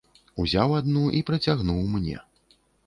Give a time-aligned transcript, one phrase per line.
[0.43, 2.17] Узяў адну і працягнуў мне.